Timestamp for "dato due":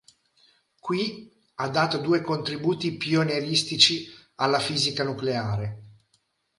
1.69-2.21